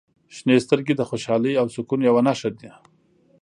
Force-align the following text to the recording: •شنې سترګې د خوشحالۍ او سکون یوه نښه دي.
•شنې 0.35 0.55
سترګې 0.65 0.93
د 0.97 1.01
خوشحالۍ 1.09 1.53
او 1.61 1.67
سکون 1.75 1.99
یوه 2.09 2.21
نښه 2.27 2.49
دي. 2.59 2.71